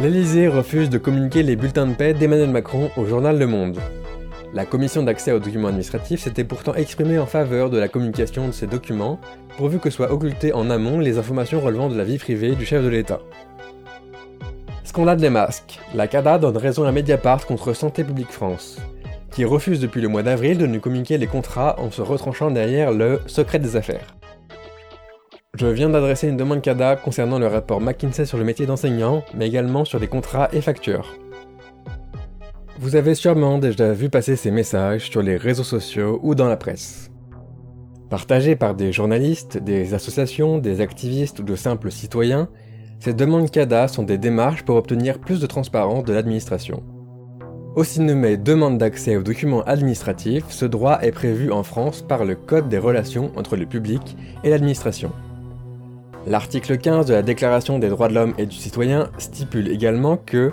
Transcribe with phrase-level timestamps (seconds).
[0.00, 3.78] L'Elysée refuse de communiquer les bulletins de paix d'Emmanuel Macron au journal Le Monde.
[4.54, 8.52] La commission d'accès aux documents administratifs s'était pourtant exprimée en faveur de la communication de
[8.52, 9.20] ces documents,
[9.58, 12.82] pourvu que soient occultées en amont les informations relevant de la vie privée du chef
[12.82, 13.20] de l'État.
[14.84, 15.78] Scandale des masques.
[15.94, 18.78] La CADA donne raison à Mediapart contre Santé publique France,
[19.32, 22.90] qui refuse depuis le mois d'avril de nous communiquer les contrats en se retranchant derrière
[22.90, 24.14] le secret des affaires.
[25.58, 29.48] Je viens d'adresser une demande CADA concernant le rapport McKinsey sur le métier d'enseignant, mais
[29.48, 31.18] également sur des contrats et factures.
[32.78, 36.56] Vous avez sûrement déjà vu passer ces messages sur les réseaux sociaux ou dans la
[36.56, 37.10] presse.
[38.08, 42.48] Partagés par des journalistes, des associations, des activistes ou de simples citoyens,
[43.00, 46.82] ces demandes CADA sont des démarches pour obtenir plus de transparence de l'administration.
[47.74, 52.34] Aussi nommé demande d'accès aux documents administratifs, ce droit est prévu en France par le
[52.34, 55.12] Code des relations entre le public et l'administration.
[56.26, 60.52] L'article 15 de la Déclaration des droits de l'homme et du citoyen stipule également que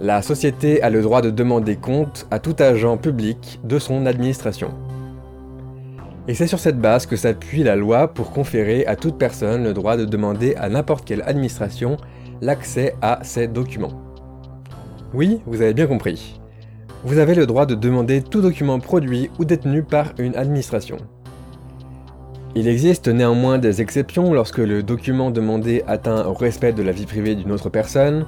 [0.00, 4.74] la société a le droit de demander compte à tout agent public de son administration.
[6.26, 9.72] Et c'est sur cette base que s'appuie la loi pour conférer à toute personne le
[9.72, 11.96] droit de demander à n'importe quelle administration
[12.40, 14.02] l'accès à ces documents.
[15.12, 16.40] Oui, vous avez bien compris.
[17.04, 20.96] Vous avez le droit de demander tout document produit ou détenu par une administration.
[22.56, 27.04] Il existe néanmoins des exceptions lorsque le document demandé atteint au respect de la vie
[27.04, 28.26] privée d'une autre personne,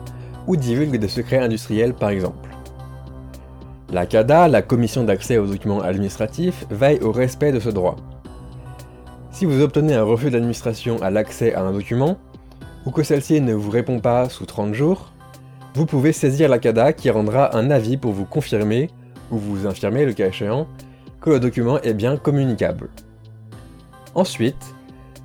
[0.48, 2.50] ou divulgue des secrets industriels par exemple.
[3.92, 7.94] La CADA, la Commission d'accès aux documents administratifs, veille au respect de ce droit.
[9.30, 12.18] Si vous obtenez un refus d'administration à l'accès à un document,
[12.84, 15.12] ou que celle-ci ne vous répond pas sous 30 jours,
[15.74, 18.90] vous pouvez saisir la CADA qui rendra un avis pour vous confirmer,
[19.30, 20.66] ou vous infirmer le cas échéant,
[21.20, 22.88] que le document est bien communicable.
[24.17, 24.75] Ensuite,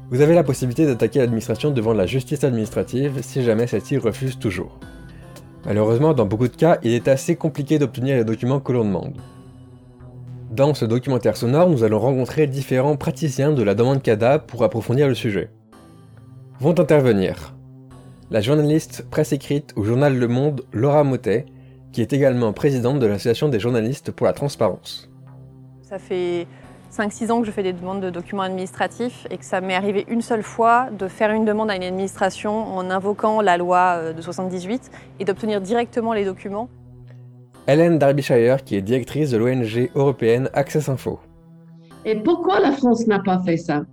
[0.09, 4.77] vous avez la possibilité d'attaquer l'administration devant la justice administrative si jamais celle-ci refuse toujours.
[5.65, 9.15] Malheureusement, dans beaucoup de cas, il est assez compliqué d'obtenir les documents que l'on demande.
[10.51, 15.07] Dans ce documentaire sonore, nous allons rencontrer différents praticiens de la demande CADA pour approfondir
[15.07, 15.51] le sujet.
[16.59, 17.55] Vont intervenir
[18.29, 21.45] la journaliste presse écrite au journal Le Monde Laura Motet,
[21.93, 25.09] qui est également présidente de l'Association des journalistes pour la transparence.
[26.91, 30.05] 5-6 ans que je fais des demandes de documents administratifs et que ça m'est arrivé
[30.09, 34.13] une seule fois de faire une demande à une administration en invoquant la loi euh,
[34.13, 36.67] de 78 et d'obtenir directement les documents.
[37.67, 41.19] Hélène Derbyshire, qui est directrice de l'ONG européenne Access Info.
[42.03, 43.83] Et pourquoi la France n'a pas fait ça?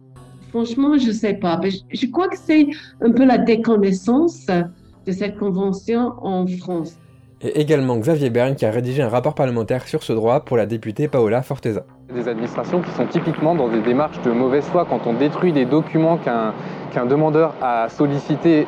[0.48, 1.60] Franchement, je ne sais pas.
[1.92, 2.66] Je crois que c'est
[3.00, 6.96] un peu la déconnaissance de cette convention en France.
[7.40, 10.66] Et également Xavier Berne qui a rédigé un rapport parlementaire sur ce droit pour la
[10.66, 11.84] députée Paola Forteza.
[12.12, 15.64] Des administrations qui sont typiquement dans des démarches de mauvaise foi quand on détruit des
[15.64, 18.66] documents qu'un demandeur a sollicités,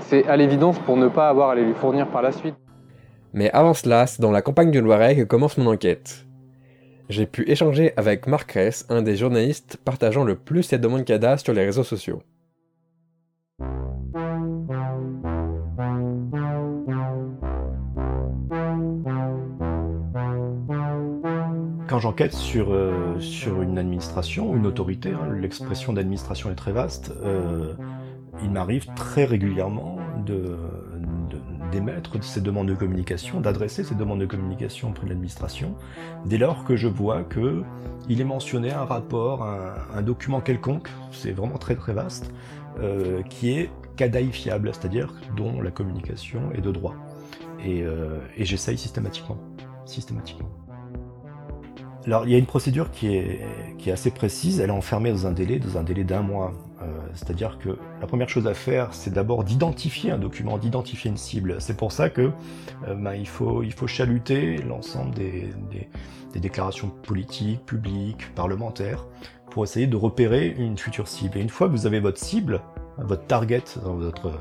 [0.00, 2.54] c'est à l'évidence pour ne pas avoir à les lui fournir par la suite.
[3.34, 6.24] Mais avant cela, c'est dans la campagne du Loiret que commence mon enquête.
[7.10, 11.36] J'ai pu échanger avec Marc Ress, un des journalistes partageant le plus ces demandes CADA
[11.36, 12.22] sur les réseaux sociaux.
[21.98, 27.12] Quand j'enquête sur, euh, sur une administration, une autorité, hein, l'expression d'administration est très vaste,
[27.24, 27.74] euh,
[28.40, 29.98] il m'arrive très régulièrement
[31.72, 35.74] d'émettre ces demandes de communication, d'adresser ces demandes de communication auprès de l'administration,
[36.24, 37.64] dès lors que je vois que
[38.08, 42.32] il est mentionné un rapport, un, document quelconque, c'est vraiment très très vaste,
[42.78, 46.94] euh, qui est cadaïfiable, c'est-à-dire dont la communication est de droit.
[47.58, 47.82] Et,
[48.36, 49.36] et j'essaye systématiquement.
[49.84, 50.48] Systématiquement.
[52.08, 55.30] Alors, il y a une procédure qui est, assez précise, elle est enfermée dans un
[55.30, 56.54] délai, dans un délai d'un mois.
[56.80, 61.18] Euh, c'est-à-dire que la première chose à faire, c'est d'abord d'identifier un document, d'identifier une
[61.18, 61.56] cible.
[61.58, 62.30] C'est pour ça que
[62.86, 65.50] euh, ben, il, faut, chaluter l'ensemble des,
[66.34, 69.04] déclarations politiques, publiques, parlementaires,
[69.50, 71.36] pour essayer de repérer une future cible.
[71.36, 72.62] Et une fois que vous avez votre cible,
[72.98, 74.32] votre target dans votre,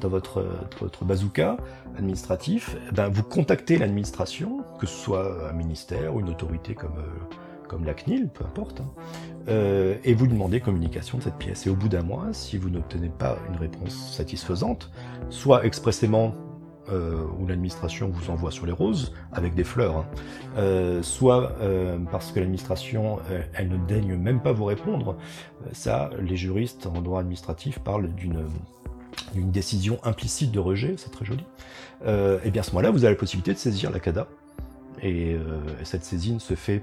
[0.00, 0.44] dans votre,
[0.80, 1.56] votre bazooka
[1.96, 6.98] administratif, eh ben vous contactez l'administration, que ce soit un ministère ou une autorité comme,
[6.98, 7.34] euh,
[7.66, 8.90] comme la CNIL, peu importe, hein,
[9.48, 11.66] euh, et vous demandez communication de cette pièce.
[11.66, 14.90] Et au bout d'un mois, si vous n'obtenez pas une réponse satisfaisante,
[15.30, 16.34] soit expressément
[16.90, 20.06] euh, où l'administration vous envoie sur les roses avec des fleurs, hein,
[20.56, 23.18] euh, soit euh, parce que l'administration
[23.54, 25.16] elle ne daigne même pas vous répondre.
[25.72, 28.44] Ça, les juristes en droit administratif parlent d'une
[29.34, 31.44] une décision implicite de rejet, c'est très joli,
[32.06, 34.28] et bien à ce moment-là, vous avez la possibilité de saisir la CADA.
[35.02, 35.36] Et
[35.82, 36.82] cette saisine se fait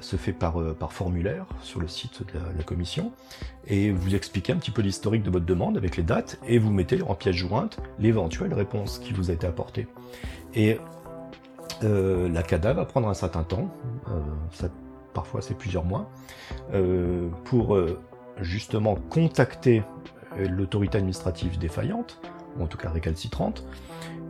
[0.00, 3.12] se fait par, par formulaire sur le site de la, commission,
[3.66, 6.70] et vous expliquez un petit peu l'historique de votre demande avec les dates, et vous
[6.70, 9.86] mettez en pièce jointe l'éventuelle réponse qui vous a été apportée.
[10.54, 10.78] Et
[11.82, 13.68] euh, la CADA va prendre un certain temps,
[14.08, 14.68] euh,
[15.12, 16.10] parfois c'est plusieurs mois,
[16.72, 17.78] euh, pour
[18.40, 19.82] justement contacter
[20.36, 22.20] l'autorité administrative défaillante,
[22.58, 23.64] ou en tout cas récalcitrante,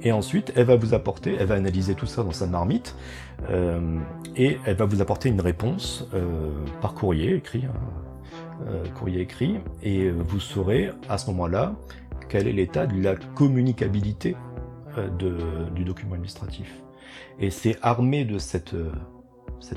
[0.02, 2.96] et ensuite elle va vous apporter, elle va analyser tout ça dans sa marmite,
[4.36, 6.08] et elle va vous apporter une réponse
[6.80, 11.74] par courrier écrit, hein, courrier écrit, et vous saurez à ce moment-là
[12.28, 14.36] quel est l'état de la communicabilité
[15.18, 16.84] du document administratif.
[17.38, 18.92] Et c'est armé de cette, euh,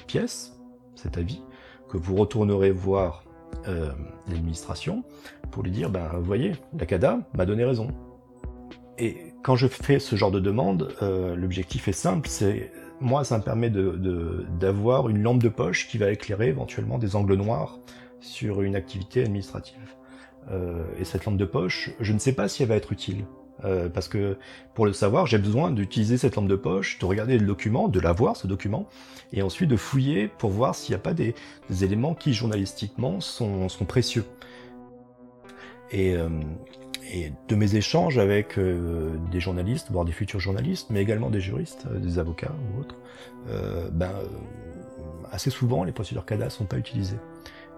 [0.06, 0.60] pièce,
[0.96, 1.42] cet avis,
[1.90, 3.24] que vous retournerez voir
[3.68, 3.92] euh,
[4.28, 5.04] l'administration
[5.52, 7.88] pour lui dire, ben, vous voyez, la CADA m'a donné raison.
[9.00, 13.38] Et quand je fais ce genre de demande, euh, l'objectif est simple, c'est moi, ça
[13.38, 17.80] me permet d'avoir une lampe de poche qui va éclairer éventuellement des angles noirs
[18.20, 19.96] sur une activité administrative.
[20.98, 23.26] et cette lampe de poche, je ne sais pas si elle va être utile.
[23.66, 24.38] Euh, parce que
[24.76, 28.00] pour le savoir, j'ai besoin d'utiliser cette lampe de poche, de regarder le document, de
[28.00, 28.88] l'avoir ce document,
[29.34, 31.34] et ensuite de fouiller pour voir s'il n'y a pas des,
[31.82, 34.26] éléments qui journalistiquement sont, précieux.
[35.94, 36.30] Euh,
[37.14, 41.42] et, de mes échanges avec euh, des journalistes, voire des futurs journalistes, mais également des
[41.42, 42.96] juristes, des avocats ou autres,
[43.94, 44.12] ben,
[45.32, 47.20] assez souvent les procédures CADA ne sont pas utilisées.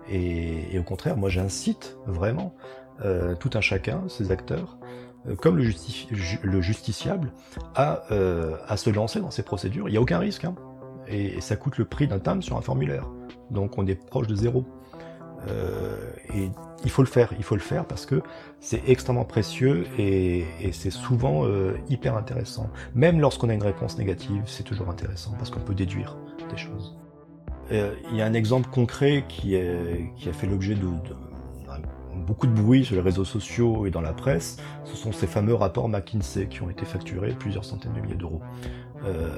[0.10, 2.56] Et, et au contraire, moi j'incite vraiment
[3.40, 4.80] tout un chacun, ces acteurs,
[5.28, 5.66] euh, comme le,
[6.44, 7.32] le justiciable,
[7.78, 9.90] euh, à, se lancer dans ces procédures.
[9.90, 10.56] Il n'y a aucun risque, hein.
[11.08, 13.06] et, ça coûte le prix d'un timbre sur un formulaire.
[13.52, 14.66] Donc on est proche de zéro.
[15.48, 15.96] Euh,
[16.34, 16.50] et
[16.84, 18.22] il faut le faire, il faut le faire parce que
[18.60, 21.46] c'est extrêmement précieux et, c'est souvent
[21.90, 22.70] hyper intéressant.
[22.96, 26.18] Même lorsqu'on a une réponse négative, c'est toujours intéressant parce qu'on peut déduire
[26.50, 26.98] des choses.
[27.72, 30.86] il y a un exemple concret qui, a fait l'objet de
[32.30, 35.54] beaucoup de bruit sur les réseaux sociaux et dans la presse, ce sont ces fameux
[35.54, 38.42] rapports McKinsey qui ont été facturés plusieurs centaines de milliers d'euros.
[39.06, 39.30] Euh,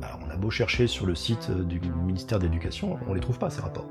[0.00, 3.20] bah, on a beau chercher sur le site du ministère de l'Éducation, on ne les
[3.20, 3.88] trouve pas ces rapports.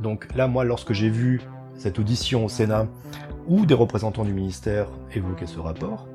[0.00, 1.40] Donc là, moi, lorsque j'ai vu
[1.76, 2.86] cette audition au Sénat
[3.46, 6.06] où des représentants du ministère évoquaient ce rapport,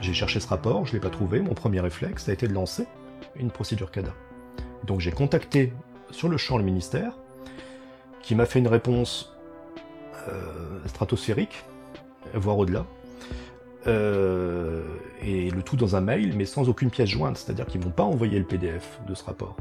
[0.00, 2.52] j'ai cherché ce rapport, je ne l'ai pas trouvé, mon premier réflexe a été de
[2.52, 2.86] lancer
[3.36, 4.12] une procédure CADA.
[4.84, 5.72] Donc j'ai contacté
[6.10, 7.18] sur le champ le ministère,
[8.22, 9.36] qui m'a fait une réponse
[10.28, 11.64] euh, stratosphérique,
[12.34, 12.86] voire au-delà.
[13.86, 14.82] Euh,
[15.22, 18.02] et le tout dans un mail, mais sans aucune pièce jointe, c'est-à-dire qu'ils vont pas
[18.02, 19.56] envoyer le PDF de ce rapport.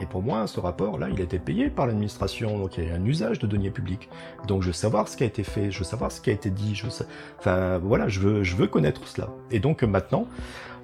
[0.00, 2.94] Et pour moi, ce rapport-là, il a été payé par l'administration, donc il y a
[2.94, 4.08] un usage de deniers publics.
[4.46, 6.32] Donc je veux savoir ce qui a été fait, je veux savoir ce qui a
[6.32, 6.92] été dit, je veux,
[7.38, 9.28] enfin voilà, je veux, je veux connaître cela.
[9.50, 10.26] Et donc maintenant,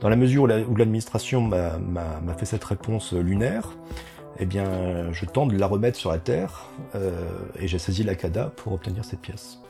[0.00, 3.70] dans la mesure où l'administration m'a fait cette réponse lunaire,
[4.38, 7.28] eh bien, je tente de la remettre sur la terre euh,
[7.58, 9.60] et j'ai saisi la CADA pour obtenir cette pièce.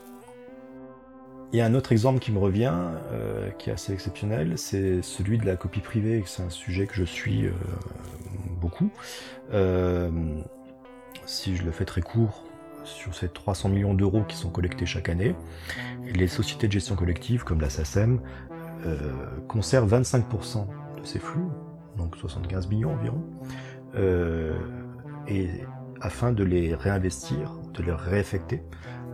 [1.55, 2.75] Il y a un autre exemple qui me revient,
[3.12, 6.21] euh, qui est assez exceptionnel, c'est celui de la copie privée.
[6.27, 7.53] C'est un sujet que je suis euh,
[8.61, 8.91] beaucoup.
[11.27, 12.43] si je le fais très court,
[12.83, 15.37] sur ces 300 millions d'euros qui sont collectés chaque année,
[16.12, 18.19] les sociétés de gestion collective comme la SACEM
[19.47, 20.67] conservent 25%
[21.00, 21.47] de ces flux,
[21.97, 23.23] donc 75 millions environ,
[23.95, 24.59] euh,
[25.29, 25.49] et
[26.00, 28.61] afin de les réinvestir, de les réaffecter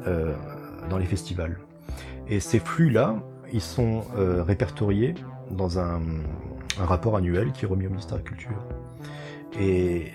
[0.06, 0.34] euh,
[0.88, 1.58] dans les festivals.
[2.28, 3.16] Et ces flux-là,
[3.52, 5.14] ils sont euh, répertoriés
[5.50, 6.00] dans un,
[6.78, 8.64] rapport annuel qui est remis au ministère de la Culture.
[9.58, 10.12] Et,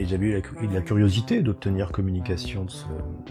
[0.00, 2.70] j'avais eu la, curiosité d'obtenir communication de,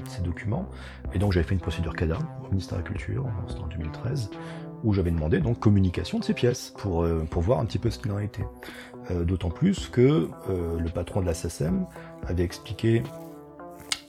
[0.10, 0.68] ces documents,
[1.14, 4.30] et donc j'avais fait une procédure CADA au ministère de la Culture, en 2013,
[4.84, 8.00] où j'avais demandé donc communication de ces pièces pour, pour voir un petit peu ce
[8.00, 8.44] qu'il en était.
[9.12, 11.86] Euh, d'autant plus que euh, le patron de la SSM
[12.28, 13.27] avait expliqué euh,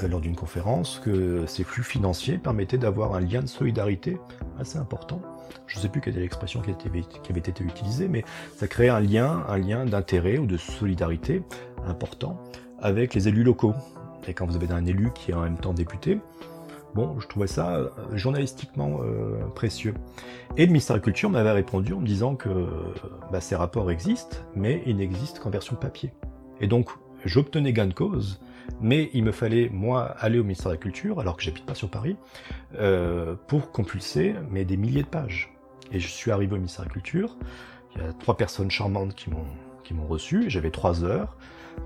[0.06, 4.18] lors d'une conférence que ces flux financiers permettaient d'avoir un lien de solidarité
[4.58, 5.20] assez important.
[5.66, 8.24] Je ne sais plus quelle est l'expression qui, qui, avait été utilisée, mais
[8.56, 11.42] ça créait un lien, un lien d'intérêt ou de solidarité
[11.86, 12.40] important
[12.80, 13.74] avec les élus locaux.
[14.26, 16.20] Et quand vous avez un élu qui est en même temps député,
[16.94, 19.94] Bon, je trouvais ça euh, journalistiquement euh, précieux.
[20.56, 22.48] Et le ministère de la Culture m'avait répondu en me disant que
[23.30, 26.12] bah, ces rapports existent, mais ils n'existent qu'en version papier.
[26.60, 26.88] Et donc,
[27.24, 28.40] j'obtenais gain de cause,
[28.80, 31.74] mais il me fallait, moi, aller au ministère de la Culture, alors que j'habite pas
[31.74, 32.16] sur Paris,
[32.78, 35.52] euh, pour compulser mais des milliers de pages.
[35.90, 37.36] Et je suis arrivé au ministère de la Culture,
[37.94, 41.36] il y a trois personnes charmantes qui m'ont reçu, j'avais trois heures.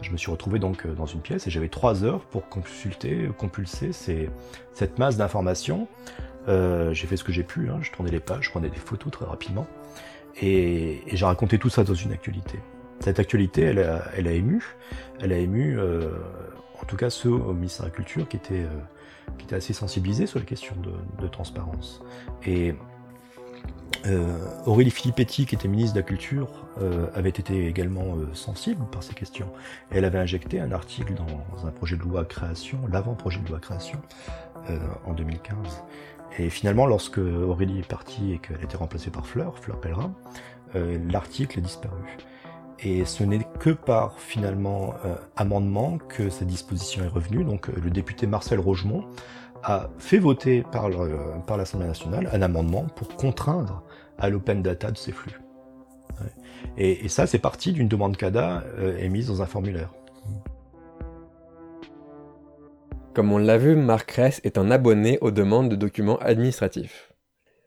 [0.00, 3.28] Je me suis retrouvé donc euh, dans une pièce et j'avais trois heures pour consulter,
[3.36, 5.86] compulser cette masse d'informations.
[6.48, 7.78] Euh, j'ai fait ce que j'ai pu, hein.
[7.82, 9.66] je tournais les pages, je prenais des photos très rapidement,
[10.40, 12.58] et, j'ai raconté tout ça dans une actualité.
[13.02, 14.62] Cette actualité, elle a, elle a ému,
[15.20, 18.66] elle a ému en tout cas ceux au ministère de la Culture qui étaient,
[19.38, 22.02] qui étaient assez sensibilisés sur les questions de, de transparence.
[22.46, 22.74] Et
[24.06, 26.48] euh, Aurélie Filippetti, qui était ministre de la Culture,
[26.80, 29.48] euh, avait été également euh, sensible par ces questions.
[29.90, 34.00] elle avait injecté un article dans un projet de loi création, l'avant-projet de loi création,
[35.04, 35.56] en 2015.
[36.38, 40.14] Et finalement, lorsque Aurélie est partie et qu'elle a été remplacée par Fleur, Fleur Pellerin,
[40.74, 41.98] l'article est disparu.
[42.84, 44.94] Et ce n'est que par finalement
[45.36, 47.44] amendement que cette disposition est revenue.
[47.44, 49.04] Donc le député Marcel Rogemont
[49.62, 50.88] a fait voter par
[51.56, 53.84] l'Assemblée nationale un amendement pour contraindre
[54.18, 55.38] à l'open data de ces flux.
[56.76, 59.92] Et, ça, c'est parti d'une demande CADA euh, émise dans un formulaire.
[63.14, 67.12] Comme on l'a vu, Marc Ress est un abonné aux demandes de documents administratifs.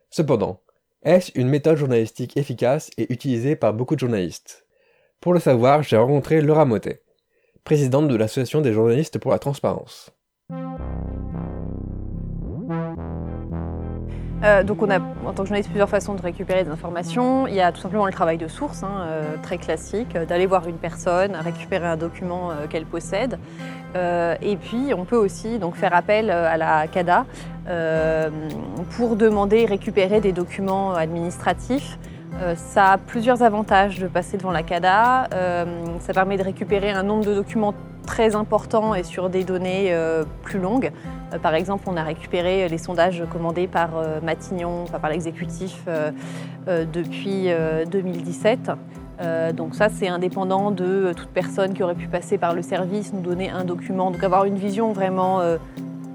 [0.09, 0.61] Cependant,
[1.03, 4.64] est-ce une méthode journalistique efficace et utilisée par beaucoup de journalistes?
[5.25, 7.01] Pour le savoir, j'ai rencontré Laura Motet,
[7.63, 10.11] présidente de l'Association des journalistes pour la transparence.
[14.43, 17.47] Euh, donc on a, en tant que journaliste, plusieurs façons de récupérer des informations.
[17.47, 20.45] Il y a tout simplement le travail de source, hein, euh, très classique, euh, d'aller
[20.45, 23.39] voir une personne, récupérer un document qu'elle possède.
[23.95, 27.25] et puis on peut aussi donc, faire appel à la CADA
[28.95, 31.97] pour demander et récupérer des documents administratifs.
[32.55, 35.29] Ça a plusieurs avantages de passer devant la CADA.
[35.99, 37.73] ça permet de récupérer un nombre de documents
[38.05, 39.95] très important et sur des données
[40.43, 40.91] plus longues.
[41.33, 46.11] Euh, par exemple, on a récupéré les sondages commandés par euh, Matignon, par l'exécutif euh,
[46.67, 47.49] depuis
[47.91, 48.71] 2017.
[49.53, 53.21] donc ça, c'est indépendant de toute personne qui aurait pu passer par le service, nous
[53.21, 54.09] donner un document.
[54.09, 55.41] Donc avoir une vision vraiment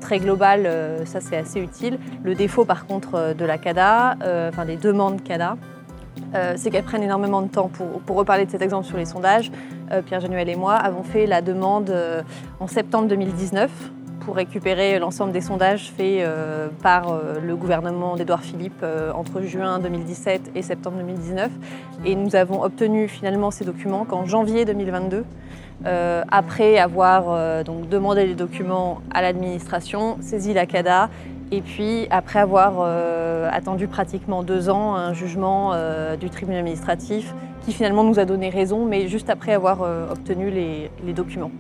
[0.01, 0.69] très globale,
[1.05, 2.01] ça c'est assez utile.
[2.25, 4.17] Le défaut par contre de la CADA,
[4.49, 5.57] enfin des demandes CADA,
[6.57, 7.71] c'est qu'elles prennent énormément de temps.
[8.07, 9.51] Pour, reparler de cet exemple sur les sondages,
[10.07, 11.93] Pierre Genuel et moi avons fait la demande
[12.61, 13.71] en septembre 2019
[14.21, 19.43] pour récupérer l'ensemble des sondages faits euh, par euh, le gouvernement d'Édouard Philippe euh, entre
[19.43, 21.51] juin 2017 et septembre 2019.
[22.05, 25.25] Et nous avons obtenu finalement ces documents qu'en janvier 2022,
[26.31, 31.09] après avoir demandé les documents à l'administration, saisi la CADA,
[31.51, 32.81] et puis après avoir
[33.53, 35.73] attendu pratiquement deux ans un jugement
[36.17, 39.81] du tribunal administratif qui finalement nous a donné raison, mais juste après avoir
[40.11, 41.51] obtenu les documents.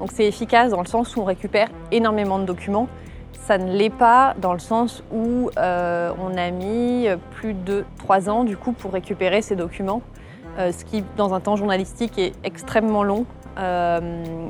[0.00, 2.88] Donc c'est efficace dans le sens où on récupère énormément de documents.
[3.32, 8.30] Ça ne l'est pas dans le sens où euh, on a mis plus de trois
[8.30, 10.02] ans du coup pour récupérer ces documents,
[10.58, 13.26] euh, ce qui dans un temps journalistique est extrêmement long.
[13.60, 14.00] Euh,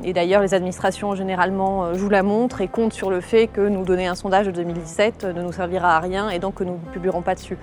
[0.03, 3.83] et d'ailleurs, les administrations généralement jouent la montre et comptent sur le fait que nous
[3.83, 6.93] donner un sondage de 2017 ne nous servira à rien et donc que nous ne
[6.93, 7.57] publierons pas dessus.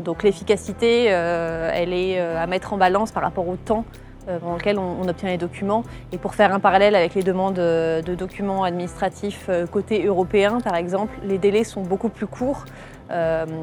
[0.00, 3.84] donc l'efficacité, elle est à mettre en balance par rapport au temps
[4.28, 5.82] euh, pendant lequel on, obtient les documents.
[6.12, 10.60] Et pour faire un parallèle avec les demandes euh, de documents administratifs euh, côté européen,
[10.60, 12.64] par exemple, les délais sont beaucoup plus courts.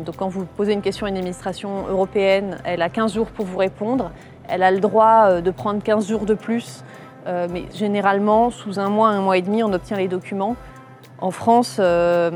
[0.05, 3.45] donc quand vous posez une question à une administration européenne, elle a 15 jours pour
[3.45, 4.11] vous répondre.
[4.47, 6.83] Elle a le droit de prendre 15 jours de plus.
[7.25, 10.55] mais généralement, sous un mois, un mois et demi, on obtient les documents.
[11.19, 12.29] En France, euh,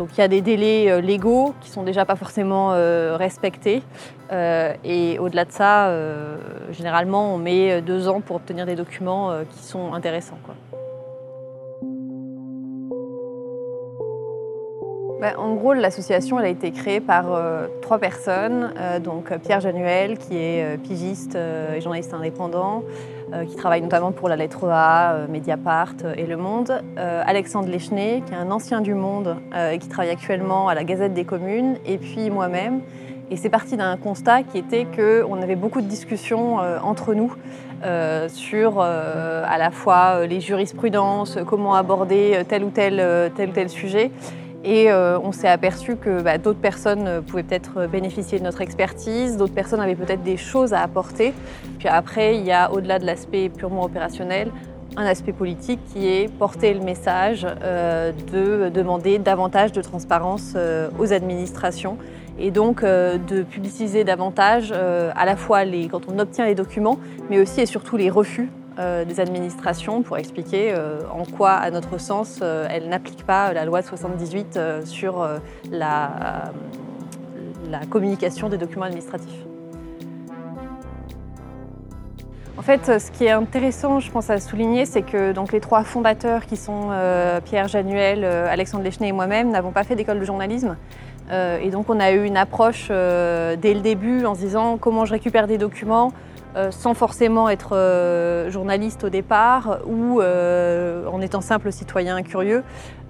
[0.00, 3.82] il y a des délais euh, légaux qui sont déjà pas forcément euh, respectés.
[4.30, 5.94] et au-delà de ça,
[6.70, 10.38] généralement, on met deux ans pour obtenir des documents qui sont intéressants.
[15.22, 17.26] Bah, en gros, l'association a été créée par
[17.80, 18.74] trois personnes.
[19.04, 22.82] donc Pierre Januel, qui est pigiste et journaliste indépendant,
[23.32, 26.82] euh, qui travaille notamment pour la lettre A, euh, Mediapart euh, et Le Monde.
[26.98, 29.36] Alexandre Lechenet, qui est un ancien du Monde
[29.72, 31.76] et qui travaille actuellement à la Gazette des communes.
[31.86, 32.80] Et puis moi-même.
[33.30, 37.34] Et c'est parti d'un constat qui était qu'on avait beaucoup de discussions entre nous
[38.28, 44.10] sur à la fois les jurisprudences, comment aborder tel ou tel, tel, ou tel sujet.
[44.64, 48.60] Et euh, on s'est aperçu que bah, d'autres personnes euh, pouvaient peut-être bénéficier de notre
[48.60, 51.34] expertise, d'autres personnes avaient peut-être des choses à apporter.
[51.78, 54.52] Puis après, il y a, au-delà de l'aspect purement opérationnel,
[54.96, 60.54] un aspect politique qui est porter le message euh, de demander davantage de transparence
[60.98, 61.96] aux administrations
[62.38, 66.98] et donc de publiciser davantage à la fois quand on obtient les documents,
[67.30, 71.70] mais aussi et surtout les refus euh, des administrations pour expliquer euh, en quoi, à
[71.70, 75.28] notre sens, euh, elles n'appliquent pas la loi de 78 sur
[75.70, 76.52] la,
[77.70, 79.44] la, communication des documents administratifs.
[82.56, 85.84] En fait, ce qui est intéressant, je pense, à souligner, c'est que donc, les trois
[85.84, 86.90] fondateurs qui sont
[87.44, 90.76] Pierre Januel, Alexandre Lechenet et moi-même n'avons pas fait d'école de journalisme.
[91.30, 95.12] et donc on a eu une approche dès le début en se disant comment je
[95.12, 96.12] récupère des documents,
[96.70, 102.62] sans forcément être journaliste au départ ou en étant simple citoyen curieux.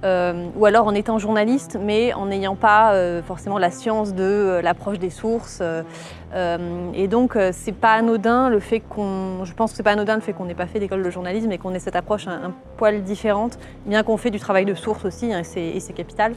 [0.05, 2.95] ou alors en étant journaliste, mais en n'ayant pas
[3.27, 5.63] forcément la science de l'approche des sources.
[6.35, 10.23] et donc, c'est pas anodin le fait qu'on, je pense que c'est pas anodin le
[10.23, 13.03] fait qu'on n'ait pas fait d'école de journalisme et qu'on ait cette approche un, poil
[13.03, 16.35] différente, bien qu'on fait du travail de source aussi, hein, et c'est capital.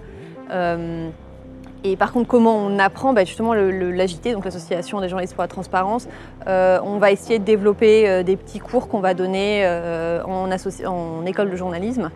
[1.88, 5.48] Et par contre, comment on apprend bah, Justement, l'AJT, donc l'Association des journalistes pour la
[5.48, 6.08] transparence,
[6.48, 10.50] euh, on va essayer de développer euh, des petits cours qu'on va donner euh, en,
[10.50, 12.10] en, école de journalisme.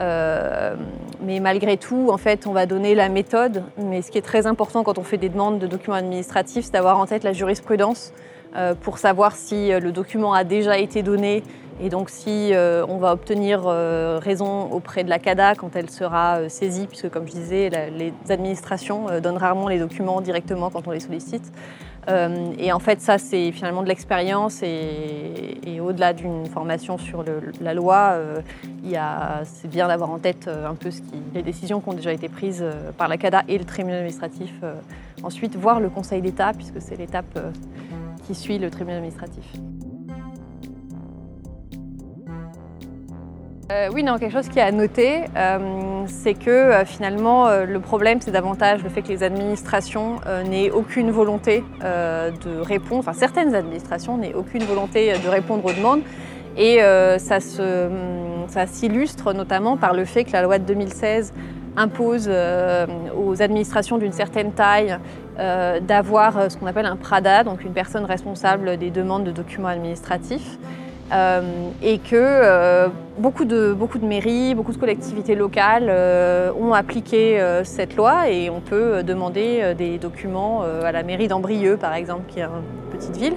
[0.00, 3.62] mais malgré tout, en fait, on va donner la méthode.
[3.78, 6.72] Mais ce qui est très important quand on fait des demandes de documents administratifs, c'est
[6.72, 8.12] d'avoir en tête la jurisprudence
[8.80, 11.44] pour savoir si le document a déjà été donné
[11.80, 15.90] et donc si euh, on va obtenir euh, raison auprès de la CADA quand elle
[15.90, 20.86] sera euh, saisie, puisque comme je disais, les administrations donnent rarement les documents directement quand
[20.86, 21.52] on les sollicite.
[22.58, 27.24] et en fait, ça, c'est finalement de l'expérience et, au-delà d'une formation sur
[27.60, 28.16] la loi,
[29.44, 30.90] c'est bien d'avoir en tête un peu
[31.34, 32.64] les décisions qui ont déjà été prises
[32.98, 34.52] par la CADA et le tribunal administratif.
[35.22, 37.38] ensuite, voir le Conseil d'État, puisque c'est l'étape
[38.26, 39.44] qui suit le tribunal administratif.
[43.72, 47.80] Euh, oui, non, quelque chose qui est à noter, euh, c'est que euh, finalement, le
[47.80, 53.54] problème, c'est davantage le fait que les administrations n'aient aucune volonté de répondre, enfin certaines
[53.54, 56.02] administrations n'aient aucune volonté de répondre aux demandes.
[56.56, 56.80] Et
[57.18, 61.32] ça, ça s'illustre notamment par le fait que la loi de 2016
[61.76, 62.30] impose
[63.16, 64.98] aux administrations d'une certaine taille
[65.38, 70.58] d'avoir ce qu'on appelle un PRADA, donc une personne responsable des demandes de documents administratifs.
[71.12, 71.42] Euh,
[71.82, 72.88] et que euh,
[73.18, 78.48] beaucoup, de, beaucoup de mairies, beaucoup de collectivités locales euh, ont appliqué cette loi et
[78.48, 83.16] on peut demander des documents à la mairie d'Ambrieux, par exemple, qui est une petite
[83.16, 83.34] ville.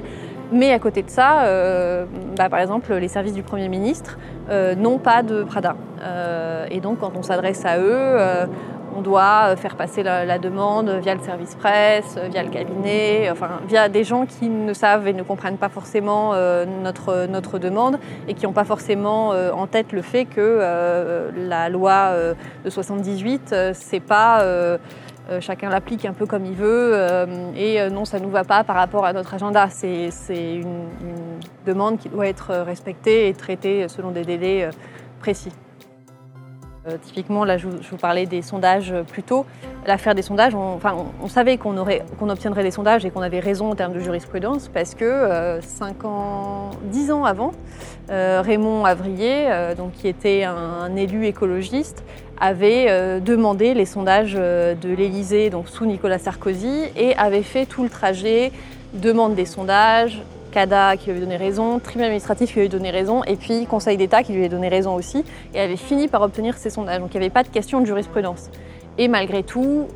[0.52, 1.44] Mais à côté de ça,
[2.38, 4.18] bah, par exemple, les services du Premier ministre
[4.78, 5.76] n'ont pas de Prada.
[6.70, 8.48] et donc, quand on s'adresse à eux,
[8.96, 13.30] on doit euh, faire passer la, demande via le service presse, euh, via le cabinet,
[13.32, 17.60] enfin via des gens qui ne savent et ne comprennent pas forcément euh, notre, notre
[17.60, 22.12] demande et qui n'ont pas forcément en tête le fait que la loi
[22.64, 24.44] de 78, c'est pas
[25.40, 28.76] chacun l'applique un peu comme il veut et non, ça ne nous va pas par
[28.76, 29.68] rapport à notre agenda.
[29.70, 34.70] C'est une, une, demande qui doit être respectée et traitée selon des délais
[35.20, 35.52] précis.
[36.88, 39.46] Euh, typiquement, là, je vous, parlais des sondages plus tôt.
[39.88, 41.78] L'affaire des sondages, on, enfin, on, savait qu'on
[42.30, 45.60] obtiendrait des sondages et qu'on avait raison en termes de jurisprudence parce que euh,
[46.04, 47.54] ans, 10 ans avant,
[48.12, 52.04] euh, Raymond Avrier, donc, qui était un, élu écologiste,
[52.40, 58.52] avait demandé les sondages de l'Élysée sous Nicolas Sarkozy et avait fait tout le trajet,
[58.94, 60.22] demande des sondages,
[60.56, 63.66] CADA qui lui avait donné raison, tribunal administratif qui lui avait donné raison, et puis
[63.66, 67.00] Conseil d'État qui lui avait donné raison aussi, et avait fini par obtenir ces sondages.
[67.00, 68.50] Donc il n'y avait pas de question de jurisprudence.
[68.98, 69.88] Et malgré tout,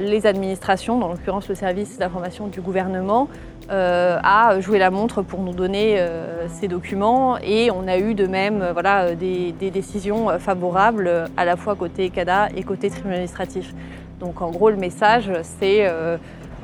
[0.00, 3.28] les administrations, dans l'occurrence le service d'information du gouvernement,
[3.70, 8.14] euh, a joué la montre pour nous donner euh, ces documents et on a eu
[8.14, 13.16] de même euh, voilà, des, décisions favorables à la fois côté CADA et côté tribunal
[13.16, 13.74] administratif.
[14.20, 15.86] Donc en gros le message c'est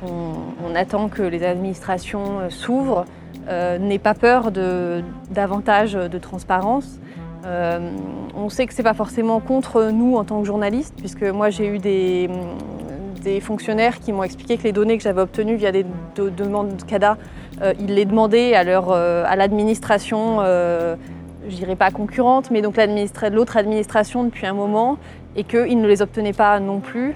[0.03, 3.05] on, attend que les administrations s'ouvrent,
[3.49, 6.99] euh, pas peur de davantage de transparence.
[7.47, 7.91] Euh,
[8.35, 11.67] on sait que c'est pas forcément contre nous en tant que journalistes, puisque moi j'ai
[11.67, 12.29] eu des,
[13.41, 17.17] fonctionnaires qui m'ont expliqué que les données que j'avais obtenues via des demandes de CADA,
[17.63, 22.79] euh, ils les demandaient à, leur, à l'administration, je dirais pas concurrente, mais donc
[23.33, 24.99] l'autre administration depuis un moment,
[25.37, 27.15] et qu'ils ne les obtenaient pas non plus.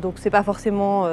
[0.00, 1.06] donc c'est pas forcément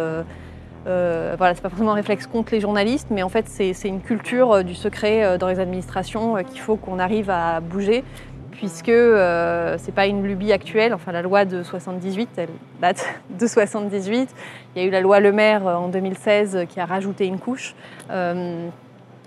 [0.86, 4.02] euh, voilà, c'est pas forcément un réflexe contre les journalistes, mais en fait, c'est une
[4.02, 8.04] culture euh, du secret euh, dans les administrations qu'il faut qu'on arrive à bouger,
[8.52, 10.94] puisque c'est pas une lubie actuelle.
[10.94, 12.50] Enfin, la loi de 78, elle
[12.82, 13.06] date
[13.40, 14.30] de 78.
[14.76, 17.76] Il y a eu la loi Le Maire en 2016 qui a rajouté une couche.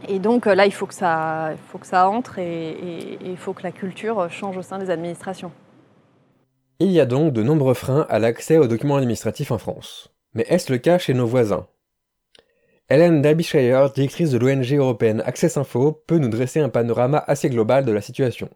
[0.09, 3.53] et donc là, il faut que ça, il faut que ça entre et il faut
[3.53, 5.51] que la culture change au sein des administrations.
[6.79, 10.16] Il y a donc de nombreux freins à l'accès aux documents administratifs en France.
[10.37, 11.67] Mais est-ce le cas chez nos voisins?
[12.91, 17.87] Hélène Derbyshire, directrice de l'ONG européenne Access Info, peut nous dresser un panorama assez global
[17.87, 18.51] de la situation.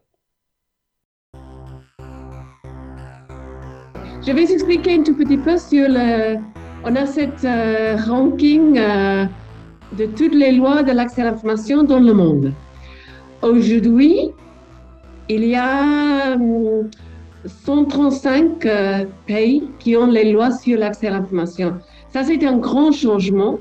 [4.27, 6.37] Je vais expliquer un tout petit peu sur le...
[6.85, 9.25] On a cette euh, ranking euh,
[9.97, 12.53] de toutes les lois de l'accès à l'information dans le monde.
[13.41, 14.31] Aujourd'hui,
[15.31, 16.91] il y a hum,
[17.47, 21.79] 135 euh, pays qui ont les lois sur l'accès à l'information.
[22.11, 23.59] Ça, c'est un grand changement.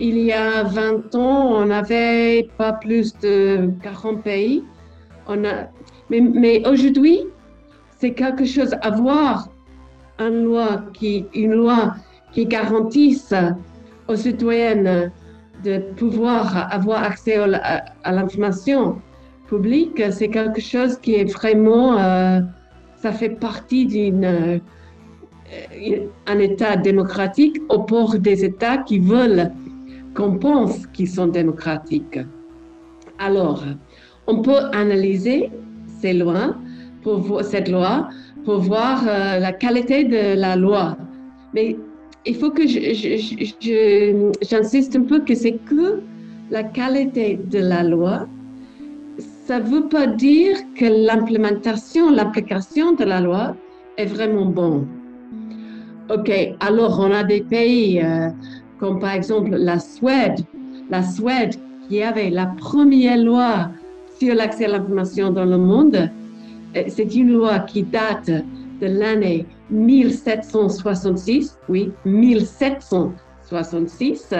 [0.00, 4.64] il y a 20 ans, on n'avait pas plus de 40 pays.
[5.28, 5.68] On a,
[6.10, 7.20] mais, aujourd'hui,
[7.98, 9.48] c'est quelque chose à voir
[10.18, 11.68] une loi qui, une
[12.36, 13.34] garantisse
[14.08, 15.10] aux citoyennes
[15.64, 19.00] de pouvoir avoir accès à l'information
[19.48, 22.40] publique, c'est quelque chose qui est vraiment, euh,
[23.02, 24.60] ça fait partie d'un
[25.52, 29.50] euh, État démocratique au port des États qui veulent
[30.14, 32.20] qu'on pense qu'ils sont démocratiques.
[33.18, 33.64] Alors,
[34.28, 35.50] on peut analyser
[36.00, 36.54] cette loi
[37.02, 40.96] pour voir euh, la qualité de la loi.
[41.54, 41.76] Mais
[42.24, 42.62] il faut que
[44.42, 46.00] j'insiste un peu que c'est que
[46.50, 48.28] la qualité de la loi.
[49.44, 53.56] Ça ne veut pas dire que l'implémentation, l'application de la loi
[53.96, 54.86] est vraiment bonne.
[56.10, 58.28] OK, alors on a des pays euh,
[58.78, 60.42] comme par exemple la Suède,
[60.90, 61.56] la Suède
[61.88, 63.70] qui avait la première loi
[64.20, 66.08] sur l'accès à l'information dans le monde.
[66.76, 74.34] Euh, c'est une loi qui date de l'année 1766, oui, 1766.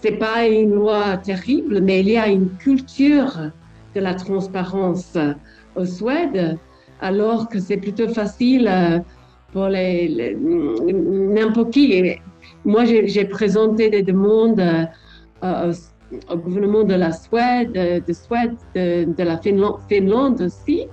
[0.00, 3.50] C'est pas une loi terrible, mais il y a une culture
[3.94, 5.16] de la transparence
[5.76, 6.58] au Suède,
[7.00, 8.98] alors que c'est plutôt facile euh,
[9.54, 12.18] pour les, n'importe qui.
[12.64, 14.84] Moi, j'ai présenté des demandes euh,
[15.44, 15.72] euh,
[16.30, 20.88] au gouvernement de la Suède, de, Suède, de, la Finlande, aussi,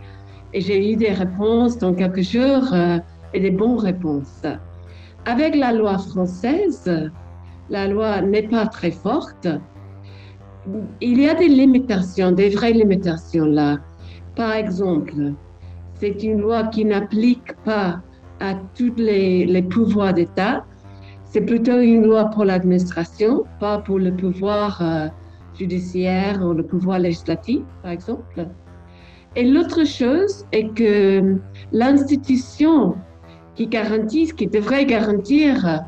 [0.53, 2.99] et j'ai eu des réponses dans quelques jours euh,
[3.33, 4.43] et des bonnes réponses.
[5.25, 6.89] Avec la loi française,
[7.69, 9.47] la loi n'est pas très forte.
[11.01, 13.77] Il y a des limitations, des vraies limitations là.
[14.35, 15.33] Par exemple,
[15.95, 18.01] c'est une loi qui n'applique pas
[18.39, 20.65] à tous les, pouvoirs d'État.
[21.23, 25.07] C'est plutôt une loi pour l'administration, pas pour le pouvoir euh,
[25.57, 28.47] judiciaire ou le pouvoir législatif, par exemple.
[29.35, 31.37] Et l'autre chose est que
[31.71, 32.95] l'institution
[33.55, 35.83] qui garantit, qui devrait garantir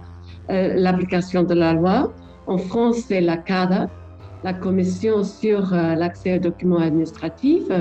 [0.49, 2.13] euh, l'application de la loi,
[2.47, 3.89] en France, c'est la CADA,
[4.43, 7.71] la Commission sur euh, l'accès aux documents administratifs.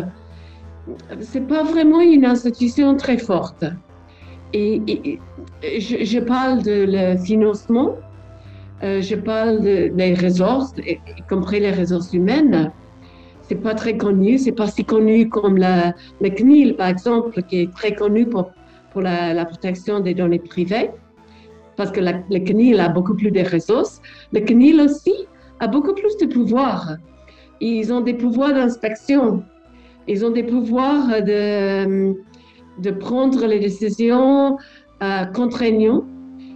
[1.20, 3.64] C'est pas vraiment une institution très forte.
[4.52, 5.18] Et,
[5.62, 7.96] je, parle de le financement,
[8.82, 10.98] euh, je parle des ressources, y
[11.28, 12.70] compris les ressources humaines.
[13.42, 17.72] C'est pas très connu, c'est pas si connu comme le CNIL, par exemple, qui est
[17.72, 18.50] très connu pour,
[18.92, 20.90] pour la, protection des données privées,
[21.76, 24.02] parce que le CNIL a beaucoup plus de ressources.
[24.32, 25.26] Le CNIL aussi
[25.62, 26.96] a beaucoup plus de pouvoirs.
[27.60, 29.44] Ils ont des pouvoirs d'inspection,
[30.08, 32.14] ils ont des pouvoirs de
[32.78, 34.56] de prendre les décisions
[35.02, 36.04] euh, contraignantes.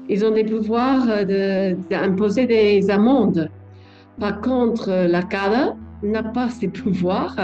[0.08, 1.06] Ils ont des pouvoirs
[1.90, 3.50] d'imposer des amendes.
[4.20, 7.36] Par contre, la CADA n'a pas ces pouvoirs.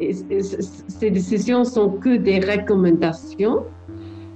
[0.00, 3.64] ces décisions sont que des recommandations.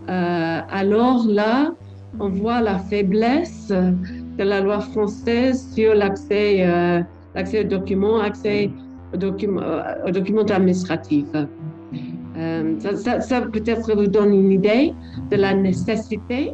[0.09, 1.73] Euh, alors là,
[2.21, 3.73] on voit la faiblesse
[4.39, 7.03] de la loi française sur l'accès euh,
[7.37, 8.71] aux documents, accès
[9.13, 9.63] aux documents,
[10.07, 11.27] aux documents administratifs.
[12.37, 14.95] Euh, ça, peut-être vous donne une idée
[15.31, 16.53] de la nécessité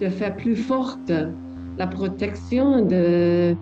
[0.00, 1.12] de faire plus forte
[1.76, 3.56] la protection de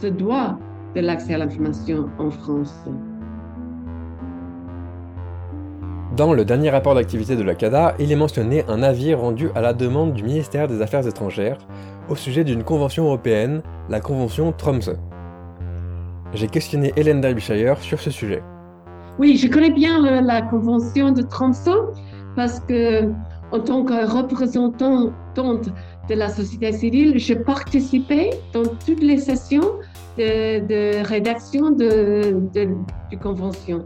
[0.00, 0.58] ce droit
[0.94, 2.74] de l'accès à l'information en France.
[6.16, 9.60] Dans le dernier rapport d'activité de la CADA, il est mentionné un avis rendu à
[9.60, 11.58] la demande du ministère des Affaires étrangères
[12.08, 14.94] au sujet d'une convention européenne, la convention Tromsø.
[16.32, 18.42] J'ai questionné Hélène Derbyshire sur ce sujet.
[19.18, 21.92] Oui, je connais bien euh, la convention de Tromsø
[22.34, 23.10] parce que,
[23.52, 25.12] en tant que représentante
[26.08, 29.72] de la société civile, je participais dans toutes les sessions
[30.16, 33.84] de, rédaction de, de, convention.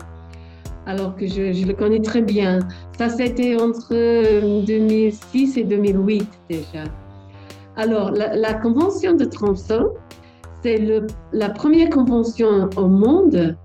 [0.86, 2.58] Alors que je, le connais très bien.
[2.98, 3.94] Ça, c'était entre
[4.64, 6.84] 2006 et 2008 déjà.
[7.76, 9.92] Alors, la, convention de Tromsø,
[10.62, 10.78] c'est
[11.32, 13.56] la première convention au monde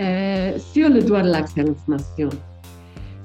[0.00, 2.28] euh, sur le droit de l'accès à l'information.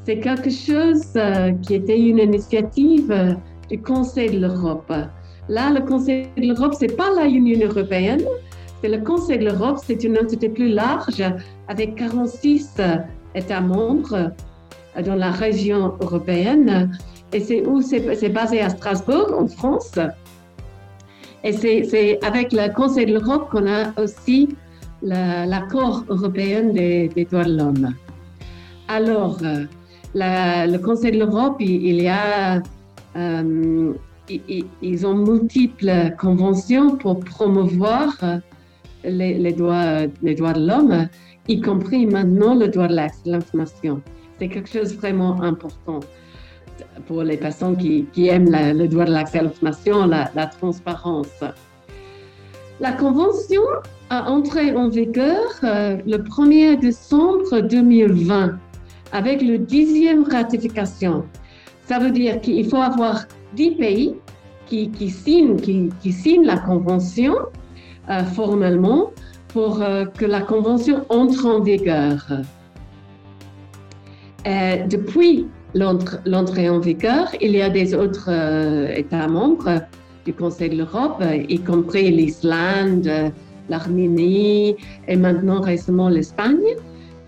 [0.06, 3.34] C'est quelque chose euh, qui était une initiative euh,
[3.70, 4.92] du Conseil de l'Europe.
[5.50, 8.24] Là, le Conseil de l'Europe, c'est pas la Union européenne,
[8.88, 11.24] le Conseil de l'Europe, c'est une entité plus large
[11.68, 12.78] avec 46
[13.36, 14.32] États membres
[15.06, 16.92] dans la région européenne.
[17.32, 19.98] Et c'est où c'est basé à Strasbourg, en France.
[21.44, 24.50] Et c'est avec le Conseil de l'Europe qu'on a aussi
[25.02, 27.96] l'accord européen des, droits de l'homme.
[28.88, 29.66] Alors, euh,
[30.14, 32.62] le Conseil de l'Europe, il, a
[33.16, 33.94] euh,
[34.82, 38.16] ils ont multiples conventions pour promouvoir
[39.04, 41.08] les, droits, les droits de l'homme,
[41.48, 44.02] y compris maintenant le droit de l'information.
[44.40, 46.00] C'est quelque chose vraiment important
[47.08, 51.44] pour les personnes qui, aiment le droit de l'accès à l'information, la, transparence.
[52.80, 53.62] La Convention
[54.10, 58.58] a entré en vigueur euh, le 1er décembre 2020
[59.12, 61.24] avec le dixième ratification.
[61.86, 64.16] Ça veut dire qu'il faut avoir dix pays
[64.66, 67.36] qui, qui signent, qui, qui, signent la Convention
[68.36, 69.12] formellement
[69.54, 72.26] pour euh, que la Convention entre en vigueur.
[74.46, 75.48] depuis
[76.26, 79.82] l'entrée en vigueur, il y a des autres euh, États membres
[80.26, 83.10] du Conseil de l'Europe, y compris l'Islande,
[83.70, 84.76] l'Arménie
[85.08, 86.76] et maintenant récemment l'Espagne,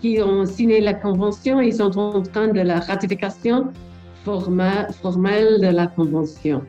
[0.00, 1.60] qui ont signé la convention.
[1.60, 3.66] Ils sont en train de la ratification
[4.24, 6.62] formelle de la convention.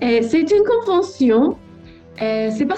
[0.00, 1.56] C'est une convention,
[2.22, 2.76] euh, c'est pas,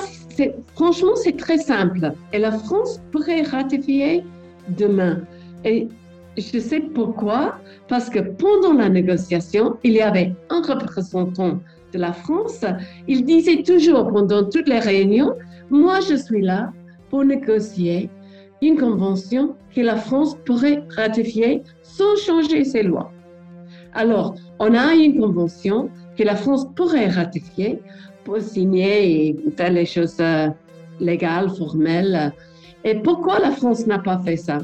[0.74, 2.12] franchement, c'est très simple.
[2.32, 4.24] Et la France pourrait ratifier
[4.68, 5.20] demain.
[5.64, 5.88] Et
[6.36, 11.60] je sais pourquoi, parce que pendant la négociation, il y avait un représentant
[11.92, 12.64] de la France.
[13.06, 15.34] Il disait toujours pendant toutes les réunions,
[15.70, 16.72] moi je suis là
[17.10, 18.08] pour négocier
[18.62, 23.12] une convention que la France pourrait ratifier sans changer ses lois.
[23.94, 27.80] Alors, on a une convention que la France pourrait ratifier
[28.24, 30.48] pour signer et faire les choses euh,
[31.00, 32.32] légales, formelles.
[32.84, 34.58] Et pourquoi la France n'a pas fait ça?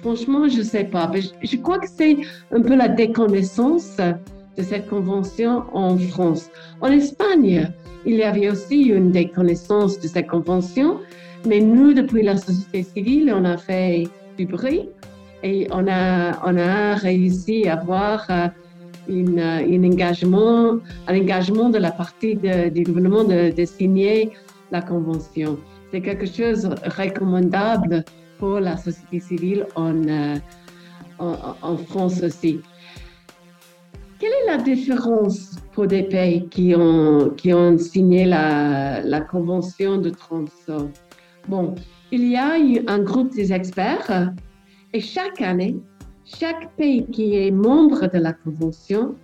[0.00, 1.10] Franchement, je ne sais pas.
[1.42, 2.16] je, crois que c'est
[2.52, 6.48] un peu la déconnaissance de cette convention en France.
[6.80, 7.70] En Espagne,
[8.06, 11.00] il y avait aussi une déconnaissance de cette convention,
[11.46, 14.08] mais nous, depuis la société civile, on a fait
[14.38, 14.88] du bruit
[15.42, 18.26] et on a, on a réussi à avoir
[19.08, 24.30] euh, une, un, engagement, un engagement de la partie du gouvernement de, signer
[24.70, 25.58] la convention.
[25.90, 28.04] C'est quelque chose de recommandable
[28.38, 30.36] pour la société civile euh,
[31.18, 32.60] en, en, France aussi.
[34.18, 40.10] Quelle est la différence pour des pays qui ont, qui ont signé la, Convention de
[40.10, 40.90] Tromsø?
[41.48, 41.74] Bon,
[42.12, 42.52] il y a
[42.86, 44.32] un groupe des experts
[44.92, 45.76] et chaque année,
[46.38, 49.14] chaque pays qui est membre de la Convention,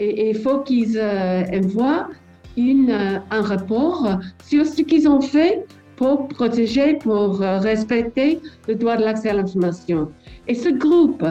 [0.00, 2.08] il faut qu'ils euh, envoient
[2.56, 5.64] une, euh, un rapport sur ce qu'ils ont fait
[5.96, 10.10] pour protéger, pour euh, respecter le droit de l'accès à l'information.
[10.48, 11.24] Et ce groupe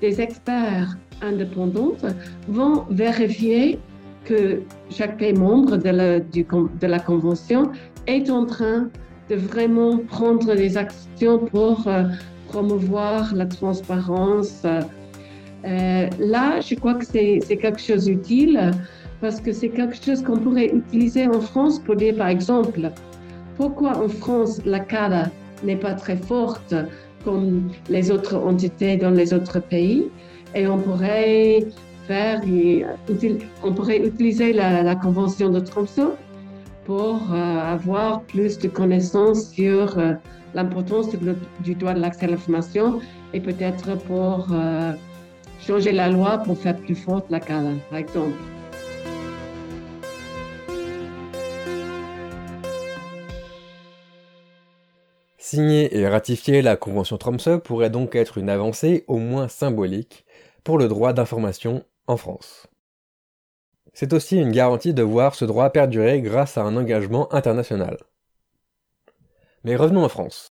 [0.00, 1.92] des experts indépendants
[2.48, 3.78] vont vérifier
[4.24, 4.60] que
[4.90, 7.70] chaque pays membre de la, Convention
[8.06, 8.88] est en train
[9.30, 12.04] de vraiment prendre des actions pour euh,
[12.48, 14.64] promouvoir la transparence.
[14.64, 18.70] Euh, là, je crois que c'est quelque chose d'utile
[19.20, 22.90] parce que c'est quelque chose qu'on pourrait utiliser en France pour dire, par exemple,
[23.56, 25.30] pourquoi en France la CADA
[25.64, 26.74] n'est pas très forte
[27.24, 30.04] comme les autres entités dans les autres pays
[30.54, 31.66] et on pourrait
[32.06, 32.40] faire,
[33.64, 36.04] on pourrait utiliser la, Convention de Tromsø
[36.88, 40.14] pour euh, avoir plus de connaissances sur euh,
[40.54, 41.10] l'importance
[41.60, 43.02] du, droit de l'accès à l'information
[43.34, 44.94] et peut-être pour euh,
[45.60, 48.38] changer la loi pour faire plus forte la CADA, par exemple.
[55.36, 60.24] Signer et ratifier la Convention Tromsø pourrait donc être une avancée, au moins symbolique,
[60.64, 62.66] pour le droit d'information en France.
[64.00, 67.98] C'est aussi une garantie de voir ce droit perdurer grâce à un engagement international.
[69.64, 70.52] Mais revenons en France.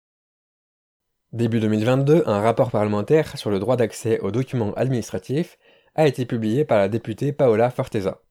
[1.34, 5.58] Début 2022, un rapport parlementaire sur le droit d'accès aux documents administratifs
[5.95, 8.21] a été publié par la députée Paola Forteza.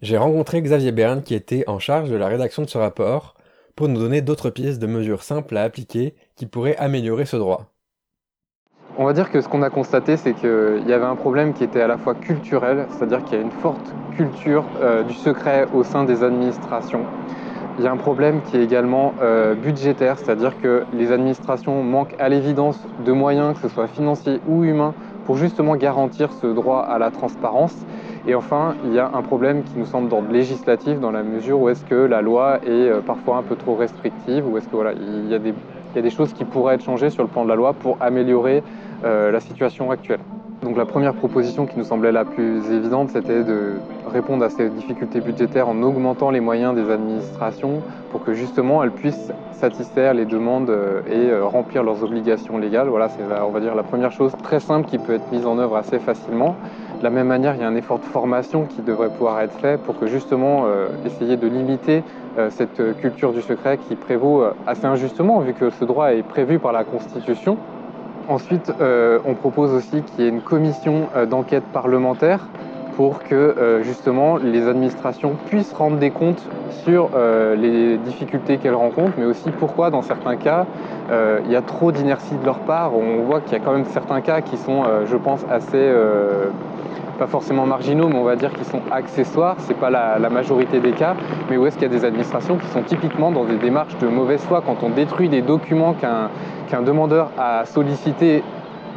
[0.00, 3.34] J'ai rencontré Xavier Berne qui était en charge de la rédaction de ce rapport
[3.74, 7.73] pour nous donner d'autres pièces de mesures simples à appliquer qui pourraient améliorer ce droit.
[8.96, 11.64] On va dire que ce qu'on a constaté, c'est qu'il y avait un problème qui
[11.64, 15.66] était à la fois culturel, c'est-à-dire qu'il y a une forte culture euh, du secret
[15.72, 17.08] au sein des administrations.
[17.76, 22.14] Il y a un problème qui est également euh, budgétaire, c'est-à-dire que les administrations manquent
[22.20, 26.80] à l'évidence de moyens, que ce soit financiers ou humains, pour justement garantir ce droit
[26.82, 27.86] à la transparence.
[28.26, 31.58] Et enfin, il y a un problème qui nous semble d'ordre législatif dans la mesure
[31.58, 34.76] où est-ce que la loi est euh, parfois un peu trop restrictive ou est-ce que
[34.76, 35.54] voilà, il y, a des,
[35.94, 37.72] il y a des choses qui pourraient être changées sur le plan de la loi
[37.72, 38.64] pour améliorer
[39.04, 40.18] euh, la situation actuelle.
[40.62, 43.74] Donc la première proposition qui nous semblait la plus évidente, c'était de
[44.14, 48.92] répondre à ces difficultés budgétaires en augmentant les moyens des administrations pour que justement elles
[48.92, 50.72] puissent satisfaire les demandes
[51.10, 52.88] et remplir leurs obligations légales.
[52.88, 55.58] Voilà, c'est on va dire la première chose très simple qui peut être mise en
[55.58, 56.56] œuvre assez facilement.
[56.98, 59.58] De la même manière, il y a un effort de formation qui devrait pouvoir être
[59.58, 60.66] fait pour que justement
[61.04, 62.02] essayer de limiter
[62.50, 66.72] cette culture du secret qui prévaut assez injustement vu que ce droit est prévu par
[66.72, 67.58] la Constitution.
[68.26, 72.48] Ensuite, euh, on propose aussi qu'il y ait une commission euh, d'enquête parlementaire
[72.96, 76.42] pour que euh, justement les administrations puissent rendre des comptes
[76.84, 77.10] sur
[77.56, 80.66] les difficultés qu'elles rencontrent, mais aussi pourquoi dans certains cas
[81.10, 82.94] il y a trop d'inertie de leur part.
[82.94, 85.90] On voit qu'il y a quand même certains cas qui sont, je pense, assez
[87.14, 89.56] pas forcément marginaux, mais on va dire qu'ils sont accessoires.
[89.60, 91.14] C'est pas la, majorité des cas,
[91.48, 94.08] mais où est-ce qu'il y a des administrations qui sont typiquement dans des démarches de
[94.08, 98.42] mauvaise foi quand on détruit des documents qu'un demandeur a sollicité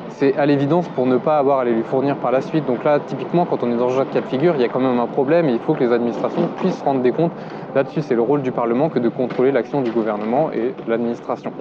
[0.09, 2.65] c'est à l'évidence pour ne pas avoir à les lui fournir par la suite.
[2.65, 4.65] Donc là, typiquement, quand on est dans ce genre de cas de figure, il y
[4.65, 7.31] a quand même un problème et il faut que les administrations puissent rendre des comptes.
[7.77, 11.53] Là-dessus, c'est le rôle du Parlement que de contrôler l'action du gouvernement et l'administration.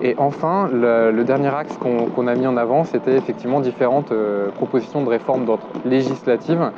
[0.00, 5.02] Et enfin, le, dernier axe qu'on a mis en avant, c'était effectivement différentes euh, propositions
[5.02, 6.70] de réforme d'ordre législative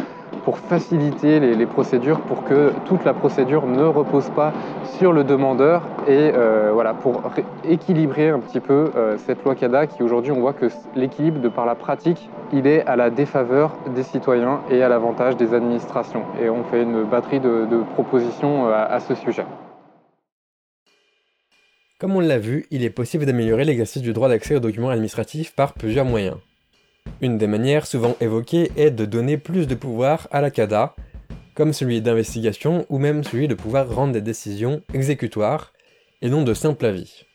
[0.44, 4.52] pour faciliter les, procédures, pour que toute la procédure ne repose pas
[4.98, 7.22] sur le demandeur et euh, voilà, pour
[7.68, 11.48] équilibrer un petit peu euh, cette loi CADA qui aujourd'hui on voit que l'équilibre de
[11.48, 16.22] par la pratique, il est à la défaveur des citoyens et à l'avantage des administrations.
[16.42, 19.44] Et on fait une batterie de, propositions euh, à ce sujet.
[21.98, 25.54] Comme on l'a vu, il est possible d'améliorer l'exercice du droit d'accès aux documents administratifs
[25.54, 26.36] par plusieurs moyens.
[27.20, 30.94] Une des manières souvent évoquées est de donner plus de pouvoir à la CADA,
[31.54, 35.72] comme celui d'investigation ou même celui de pouvoir rendre des décisions exécutoires
[36.22, 37.26] et non de simple avis.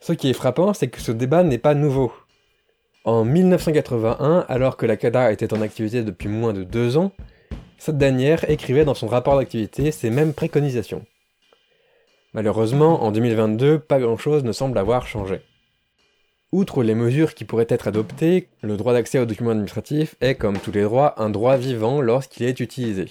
[0.00, 2.12] Ce qui est frappant, c'est que ce débat n'est pas nouveau.
[3.04, 7.12] En 1981, alors que la CADA était en activité depuis moins de deux ans,
[7.78, 11.04] cette dernière écrivait dans son rapport d'activité ces mêmes préconisations.
[12.32, 15.40] Malheureusement, en 2022, pas grand-chose ne semble avoir changé.
[16.52, 20.58] Outre les mesures qui pourraient être adoptées, le droit d'accès aux documents administratifs est, comme
[20.58, 23.06] tous les droits, un droit vivant lorsqu'il est utilisé.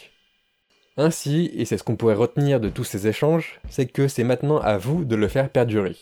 [0.98, 4.60] Ainsi, et c'est ce qu'on pourrait retenir de tous ces échanges, c'est que c'est maintenant
[4.60, 5.98] à vous de le faire perdurer.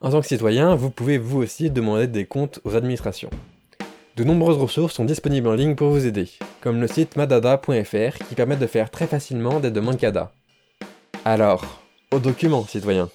[0.00, 3.30] En tant que citoyen, vous pouvez vous aussi demander des comptes aux administrations.
[4.18, 6.28] De nombreuses ressources sont disponibles en ligne pour vous aider,
[6.60, 10.32] comme le site madada.fr qui permet de faire très facilement des demandes CADA.
[11.24, 13.10] Alors, aux documents, citoyens